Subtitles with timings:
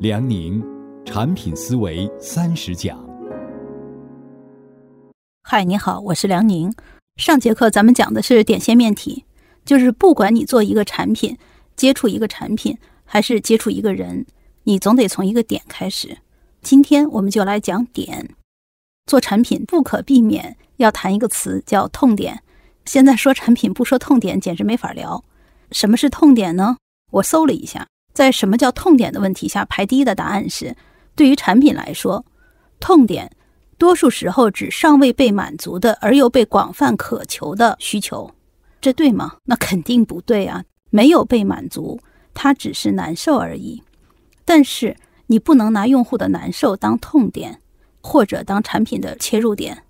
[0.00, 0.64] 梁宁，
[1.04, 2.98] 产品思维三十讲。
[5.42, 6.72] 嗨，你好，我是梁宁。
[7.16, 9.26] 上节课咱们讲的是点线面体，
[9.62, 11.36] 就是不管你做一个产品、
[11.76, 14.24] 接触一个产品，还是接触一个人，
[14.62, 16.16] 你总得从一个点开始。
[16.62, 18.30] 今天我们就来讲点。
[19.04, 22.42] 做产品不可避免要谈一个词叫痛点。
[22.86, 25.22] 现在说产品不说痛点，简直没法聊。
[25.72, 26.78] 什么是痛点呢？
[27.10, 27.86] 我搜了一下。
[28.20, 30.76] 在什么叫痛点的问题下，排第一的答案是：
[31.16, 32.22] 对于产品来说，
[32.78, 33.34] 痛点
[33.78, 38.30] 多数时候指尚未被满足的而又被广泛渴求的需求。
[38.78, 39.38] 这对吗？
[39.46, 40.62] 那肯定不对啊！
[40.90, 41.98] 没有被满足，
[42.34, 43.82] 它只是难受而已。
[44.44, 44.94] 但是
[45.28, 47.62] 你不能拿用户的难受当痛点，
[48.02, 49.84] 或者当产品的切入点。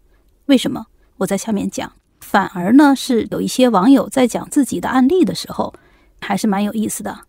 [0.47, 0.87] 为什么？
[1.17, 1.93] 我在下面讲。
[2.21, 5.75] 反而呢，是有一些网友在讲自己的案例的时候，
[6.21, 7.23] 还是蛮有意思的。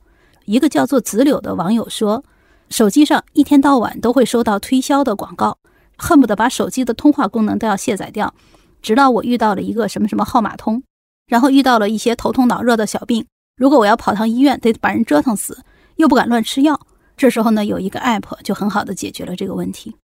[0.46, 2.24] 一个叫做子柳的网友说，
[2.70, 5.58] 手机上一天到晚都会收到推销的广告，
[5.98, 8.34] 恨不得把手机的通话功能都要卸载掉。
[8.82, 10.82] 直到我遇到了一个什么什么号码通，
[11.28, 15.64] 然后遇到了一些头痛脑热的小病，如果我要跑趟医院，得把人折腾死，
[15.98, 16.80] 又不敢乱吃药。
[17.16, 19.96] 这时候呢，有一个 app 就很好的解决了这个问题。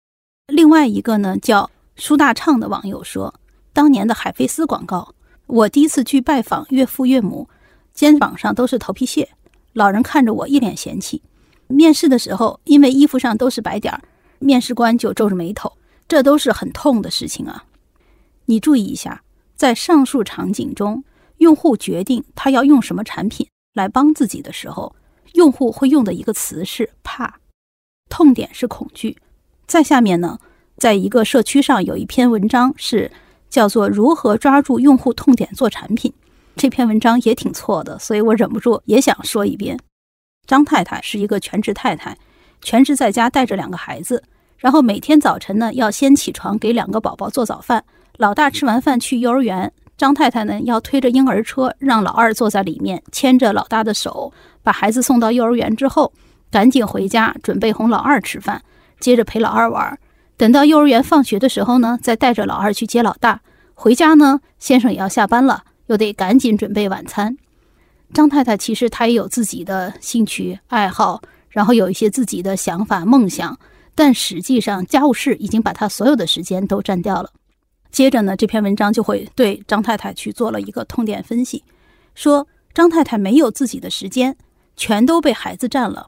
[0.47, 3.33] 另外一个呢，叫舒大畅的网友说，
[3.73, 5.15] 当年的海飞丝广告，
[5.47, 7.49] 我第一次去拜访岳父岳母，
[7.93, 9.27] 肩膀上都是头皮屑。
[9.77, 11.21] 老人看着我一脸嫌弃，
[11.67, 14.01] 面试的时候因为衣服上都是白点儿，
[14.39, 15.71] 面试官就皱着眉头，
[16.07, 17.63] 这都是很痛的事情啊。
[18.45, 19.21] 你注意一下，
[19.55, 21.03] 在上述场景中，
[21.37, 24.95] 用户决定他要用什么产品来帮自己的时候，
[25.33, 27.35] 用户会用的一个词是怕，
[28.09, 29.15] 痛点是恐惧。
[29.67, 30.39] 在下面呢，
[30.77, 33.11] 在一个社区上有一篇文章是
[33.47, 36.11] 叫做如何抓住用户痛点做产品。
[36.57, 39.79] 这篇文章也挺错的，所以我忍不住也想说一遍。
[40.47, 42.17] 张太太是一个全职太太，
[42.61, 44.23] 全职在家带着两个孩子，
[44.57, 47.83] 然后每天早晨呢要先起床给两个宝宝做早饭。
[48.17, 54.33] 老大吃完饭去幼儿园，张太太呢要推着婴儿车，让老二坐在里面，牵着老大的手，
[54.63, 56.11] 把孩子送到幼儿园之后，
[56.49, 58.63] 赶紧回家准备哄老二吃饭，
[58.99, 59.99] 接着陪老二玩。
[60.35, 63.41] 等到幼儿园放学的时候呢，再带着老二去接老大。
[63.75, 65.63] 回家呢，先生也要下班了。
[65.87, 67.35] 又得赶紧准备晚餐。
[68.13, 73.59] 张太太其实她也有自己的兴趣爱好，然后有一些自己的想法梦想，
[73.93, 77.31] 但实际上家务事已经把她所有的时间都占掉了。
[77.91, 81.63] 接着呢，这篇文章就会对张太太去做了一个痛点分析，
[82.15, 84.37] 说张太太没有自己的时间，
[84.75, 86.07] 全都被孩子占了。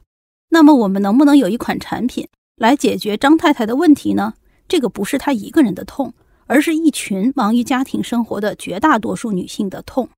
[0.50, 4.34] 那么我们能不能有一款产品来解决张太太的问题呢？
[4.68, 6.14] 这个不是她一个人的痛。
[6.50, 10.08] 而是一群忙于家庭生活的绝大多数女性的痛，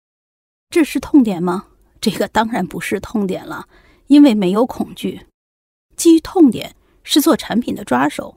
[0.70, 1.66] 这是痛点吗？
[2.00, 3.68] 这个当然不是痛点了，
[4.06, 5.26] 因为没有恐惧。
[5.94, 8.34] 基于痛点是做产品的抓手，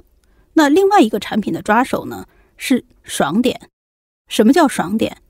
[0.56, 2.26] 那另外一个产品的抓手呢
[2.58, 3.70] 是爽点。
[4.28, 5.22] 什么叫爽点？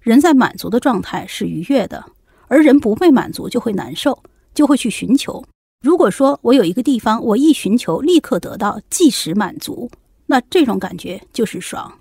[0.00, 2.02] 人在满足的状态是愉悦的，
[2.48, 4.22] 而人不被满足就会难受，
[4.54, 5.44] 就会去寻求。
[5.84, 9.90] 如果说我有一个地方，我一寻求立刻得到即时满足。
[10.32, 11.92] 那这种感觉就是爽。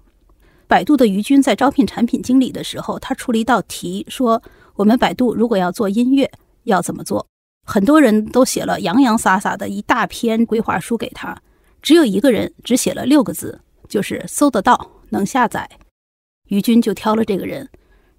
[0.65, 4.41] 百度的于军在招聘产品经理的时候，他出了一道题，说
[4.75, 6.31] 我们百度如果要做音乐，
[6.63, 7.27] 要怎么做？
[7.65, 11.37] 很多人都写了洋洋洒洒的一大篇规划书给他，
[11.81, 13.59] 只有一个人只写了六个字，
[13.89, 15.69] 就是搜得到，能下载。
[16.47, 17.67] 于军就挑了这个人，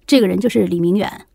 [0.05, 1.25] 这个人就是李明远。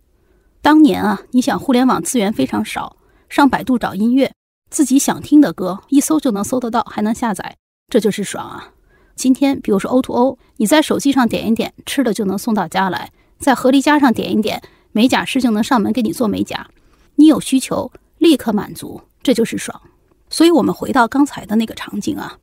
[0.63, 2.97] 当年啊，你想互联网资源非常少，
[3.29, 4.33] 上百度找音乐，
[4.71, 7.57] 自己想听的歌一搜就能搜得到，还能下载。
[7.89, 8.73] 这就是爽啊！
[9.15, 14.63] 今天，比如说 O to O，你在手机上点一点，吃的就能送到家来；在合力家上点一点，
[14.93, 16.69] 美甲师就能上门给你做美甲。
[17.15, 19.81] 你有需求，立刻满足，这就是爽。
[20.29, 22.37] 所以，我们回到刚才的那个场景啊，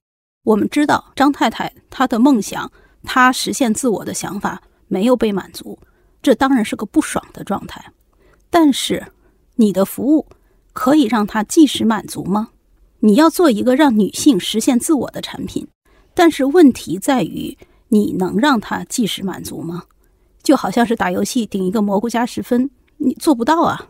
[0.44, 2.72] 我们知道张太太她的梦想，
[3.04, 5.78] 她实现自我的想法没有被满足，
[6.24, 7.94] 这当然是个不爽的状态。
[8.50, 9.12] 但是，
[9.58, 10.28] 你的服务
[10.74, 12.50] 可以让她即时满足吗？
[13.00, 15.68] 你要做一个让女性实现自我的产品，
[16.14, 17.58] 但是问题在于，
[17.90, 19.84] 你能让她即时满足吗？
[20.42, 23.90] 就好像是打游戏顶一个蘑菇加十分，你做不到啊。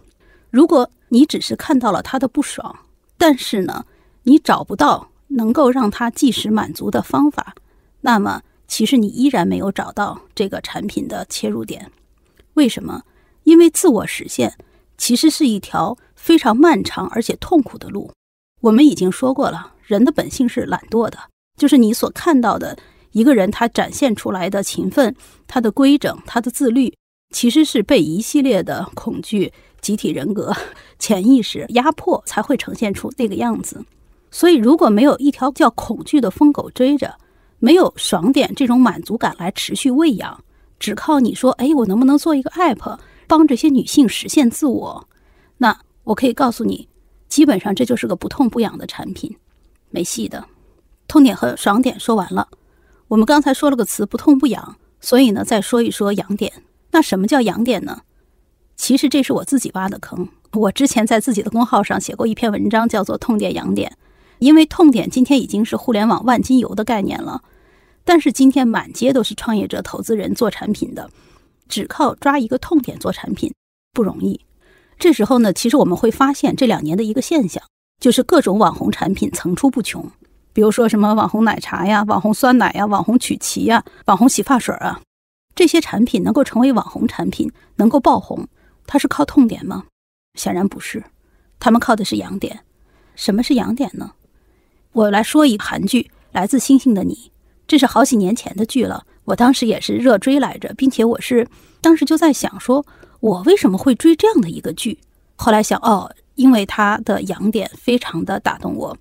[0.49, 2.75] 如果你只是看到了她的不爽，
[3.17, 3.85] 但是呢，
[4.23, 7.55] 你找不到能够让她即时满足的方法，
[8.01, 11.91] 那么其实你依然没有找到这个产品的切入点。
[12.55, 13.03] 为什么？
[13.43, 14.57] 因为自我实现
[14.97, 18.11] 其实是一条非常漫长而且痛苦的路。
[18.61, 21.17] 我们已经说过了，人的本性是懒惰的，
[21.57, 22.77] 就是你所看到的
[23.11, 25.15] 一个人，他展现出来的勤奋、
[25.47, 26.93] 他的规整、他的自律，
[27.33, 30.51] 其实是被一系列的恐惧、集体人格、
[30.97, 33.83] 潜意识压迫，才会呈现出那个样子。
[34.31, 37.13] 所以，如果没有一条叫恐惧的疯狗追着，
[37.59, 40.43] 没有爽点这种满足感来持续喂养，
[40.79, 42.97] 只靠你说，哎，我能不能做一个 app
[43.27, 45.07] 帮这些女性实现自我？
[45.57, 46.87] 那我可以告诉你，
[47.35, 49.35] 基本上这就是个不痛不痒的产品，
[49.89, 50.45] 没戏的。
[51.05, 52.47] 痛点和爽点说完了，
[53.09, 56.63] 我们刚才说了个词不痛不痒，所以呢，再说一说痒点。
[56.91, 58.03] 那什么叫痒点呢？
[58.77, 60.29] 其实这是我自己挖的坑。
[60.53, 63.97] 我之前在自己的公号上写过一篇文章，叫做“痛点痒点”，
[64.39, 67.43] 因为痛点今天已经是互联网万金油的概念了。
[68.05, 71.09] 但是今天满街都是创业者、投资人做产品的，
[71.67, 73.53] 只靠抓一个痛点做产品
[73.91, 74.39] 不容易。
[74.97, 77.61] 这时候呢，其实我们会发现这两年的一个现象，
[77.99, 80.09] 就是各种网红产品层出不穷。
[80.53, 85.01] 比如说什么网红奶茶呀、网红酸奶呀、网红曲奇呀、网红洗发水啊，
[85.53, 88.47] 这些产品能够成为网红产品，能够爆红，
[88.87, 89.83] 它是靠痛点吗？
[90.35, 91.03] 显然不是，
[91.59, 92.61] 他们靠的是痒点。
[93.15, 94.13] 什么是痒点呢？
[94.93, 97.13] 我来说一个韩剧《来自星星的你》，
[97.67, 101.45] 这是好几年前的剧了，我当时也是热追来着，并且我是
[101.81, 102.85] 当时就在想，说
[103.25, 104.99] 我为什么会追这样的一个剧？
[105.35, 108.95] 后来想，哦，因为它的痒点非常的打动我。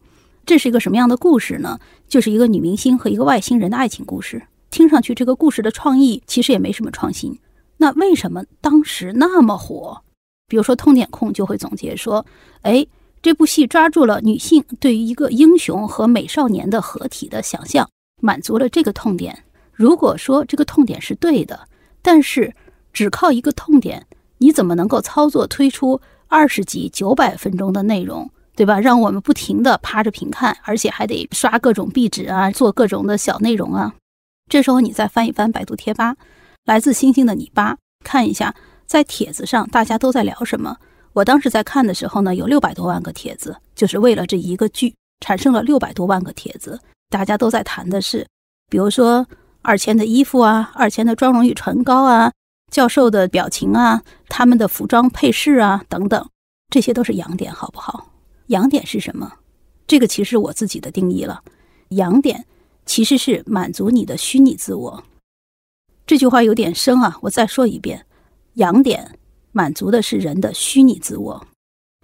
[0.47, 1.79] 这是一个什么样的故事呢？
[2.09, 4.43] 就是一个女明星和一个外星人的爱情故事。
[4.71, 7.38] 听上去这个故事的创意其实也没什么创新。
[7.76, 10.00] 那为什么当时那么火？
[10.49, 12.25] 比如说痛点控就会总结说
[12.62, 12.87] ：“哎，
[13.21, 17.87] 这部戏抓住了女性对于一个英雄和美少年的合体的想象，
[18.23, 19.44] 满足了这个痛点。
[19.71, 21.69] 如果说这个痛点是对的，
[22.00, 22.55] 但是
[22.94, 24.06] 只靠一个痛点，
[24.38, 28.79] 你怎么能够操作推出二十集九百分钟的内容？”对吧？
[28.79, 33.93] 让我们不停的趴着屏看，而且还得刷各种壁纸啊，做各种的小内容啊。
[34.49, 36.14] 这时候你再翻一翻百度贴吧，
[36.64, 38.55] 来自星星的你吧，看一下
[38.87, 40.76] 在帖子上大家都在聊什么。
[41.14, 46.79] 我当时在看的时候呢，有六百多万个帖子，就是为了这一个剧产生了六百多万个帖子。
[47.11, 48.25] 大家都在谈的是，
[48.70, 49.26] 比如说
[49.62, 52.31] 二千的衣服啊，二千的妆容与唇膏啊，
[52.70, 56.28] 教授的表情啊，他们的服装配饰啊等等，
[56.70, 58.11] 这些都是痒点，好不好？
[58.49, 59.32] 痒点是什么？
[59.87, 61.43] 这个其实我自己的定义了。
[61.90, 62.46] 痒点
[62.87, 65.05] 其实是满足你的虚拟自我。
[66.06, 68.05] 这句话有点深啊，我再说一遍：
[68.55, 69.19] 痒点
[69.52, 71.46] 满足的是人的虚拟自我。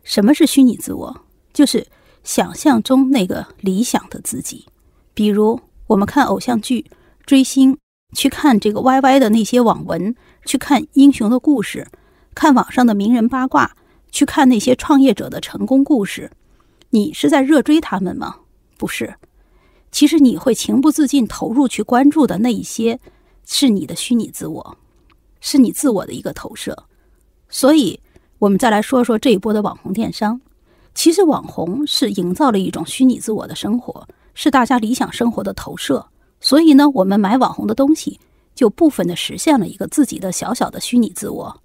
[0.04, 1.22] 什么是虚拟自我？
[1.52, 1.86] 就是
[2.22, 4.66] 想象中那个理想的自己。
[5.12, 6.90] 比如我们看偶像剧、
[7.26, 7.76] 追星，
[8.12, 10.14] 去看这个 YY 的那些网文，
[10.44, 11.86] 去看英雄的故事，
[12.34, 13.76] 看网上的名人八卦。
[14.12, 16.32] 去看那些创业者的成功故事，
[16.90, 18.38] 你是在热追他们吗？
[18.76, 19.14] 不是，
[19.92, 22.98] 其实你会情不自禁投入去关注的那一些，
[23.46, 24.76] 是你的虚拟自我，
[25.40, 26.76] 是你自我的一个投射。
[27.48, 28.00] 所以，
[28.40, 30.40] 我们再来说说这一波的网红电商。
[30.92, 36.04] 其实，网红是营造了一种虚拟自我的生活，是大家理想生活的投射。
[36.40, 38.18] 所以呢，我们买网红的东西，
[38.54, 41.60] 就部分的实现了一个自己的小小的虚拟自我，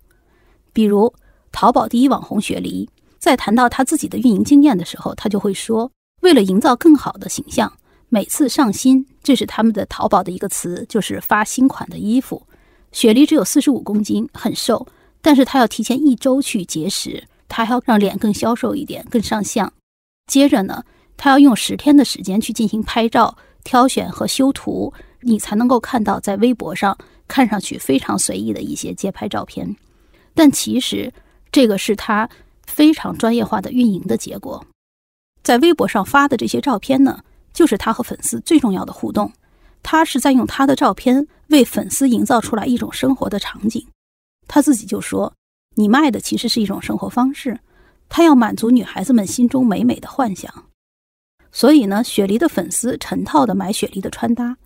[0.72, 1.14] 比如。
[1.58, 5.90] 淘宝第一网红雪梨，在谈到他自己的运营经验的时候，他就会说
[6.20, 7.72] ：“为了营造更好的形象，
[8.10, 12.46] 每次上新，这是他们的淘宝的一个词，就是发新款的衣服。
[12.92, 14.86] 雪梨只有四十五公斤，很瘦，
[15.22, 19.72] 但是他要提前一周去节食，他还要让脸更消瘦一点，更上相。
[20.28, 20.84] 接着呢，
[21.16, 29.76] 他要用十天的时间去进行拍照、挑选和修图，你才能够看到在微博上看上去非常随意的一些街拍照片。
[30.34, 31.12] 但其实。”
[31.52, 32.30] 这个是他
[32.68, 34.66] 非常专业化的运营的结果，
[35.42, 39.32] 在微博上发的这些照片呢，就是他和粉丝最重要的互动。
[39.82, 43.88] 他是在用他的照片为粉丝营造出来一种生活的场景。
[44.50, 45.32] 他自己就说
[45.76, 47.58] ：“你卖的其实是一种生活方式，
[48.10, 50.66] 他要满足女孩子们心中美美的幻想。”
[51.56, 54.58] 所以呢，雪梨的粉丝成套的买雪梨的穿搭，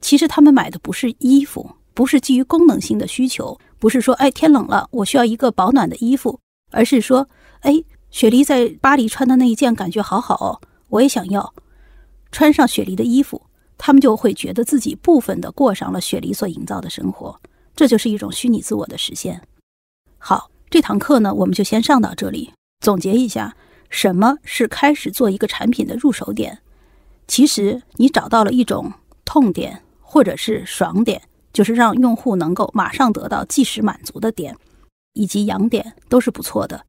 [0.00, 3.60] 其实他们买的不是衣服，不是基于功能性的需求。
[3.78, 6.40] 不是说，哎，天冷了，我需要一个保暖的衣服，
[6.70, 7.28] 而是说，
[7.60, 11.52] 哎，雪梨在巴黎穿的那一件感觉好好哦，我也想要
[12.32, 13.42] 穿上雪梨的衣服，
[13.76, 17.38] 他们就会觉得自己部分的过上了雪梨所营造的生活，
[17.76, 19.42] 这就是一种虚拟自我的实现。
[20.16, 22.50] 好，这堂课呢，我们就先上到这里。
[22.80, 23.54] 总结一下，
[23.90, 26.58] 什么是开始做一个产品的入手点？
[27.26, 28.92] 其实你找到了一种
[29.24, 31.22] 痛点或者是爽点。
[31.50, 34.54] 就是让用户能够马上得到即时满足的点，
[35.14, 36.84] 以及痒点都是不错的。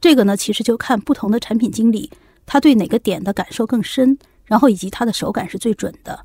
[0.00, 2.08] 这个呢，其实就看不同的产品经理
[2.46, 6.24] 他对哪个点的感受更深，然后以及他的手感是最准的。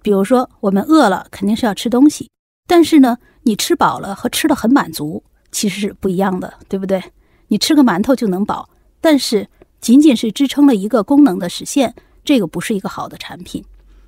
[0.00, 2.30] 比如说，我们饿了肯定是要吃东西，
[2.66, 7.02] 但是呢，你吃饱了和吃的很满足其实是不一样的，对不对？
[7.48, 8.70] 你吃个馒头就能饱，
[9.02, 9.46] 但是
[9.84, 13.62] 仅仅是支撑了一个功能的实现，这个不是一个好的产品。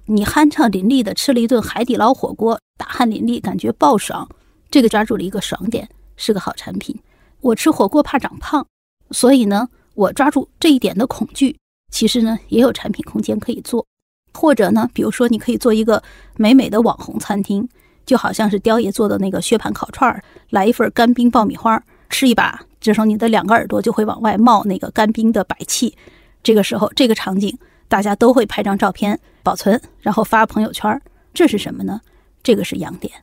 [0.06, 4.26] 你酣畅淋漓的吃了一顿海底捞火锅，大汗淋漓，感觉爆爽，
[4.71, 6.99] 这个抓住了一个爽点，是个好产品。
[7.42, 8.66] 我吃火锅怕长胖，
[9.11, 11.54] 所以呢，我抓住这一点的恐惧，
[11.92, 13.87] 其实呢也有产品空间可以做。
[14.33, 16.02] 或者呢，比如说你可以做一个
[16.38, 17.68] 美美的网红餐厅，
[18.06, 25.96] 就好像是雕爷做的那个薛蟠烤串儿，来一份干冰爆米花，吃一把，这时候你的两个耳朵就会往外冒那个干冰的白气，
[26.42, 27.58] 这个时候这个场景。
[27.88, 31.00] 大家都会拍张照片保存，然后发朋友圈。
[31.32, 32.00] 这是什么呢？
[32.42, 33.14] 这个是痒点。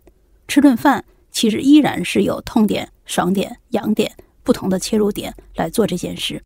[0.48, 4.10] 吃顿饭其实依然是有痛点、爽点、痒点
[4.42, 6.42] 不同的切入点来做这件事。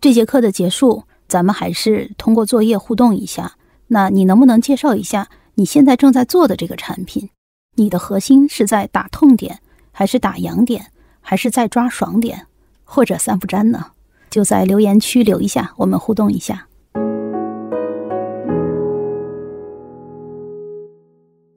[0.00, 3.52] 这节课的结束，咱们还是通过作业互动一下。
[3.86, 7.30] 那你能不能介绍一下你现在正在做的这个产品？
[7.76, 9.60] 你的核心是在打痛点，
[9.92, 10.86] 还是打痒点，
[11.20, 12.46] 还是再抓爽点，
[12.84, 13.92] 或者三不沾呢？
[14.30, 16.66] 就在留言区留一下，我们互动一下。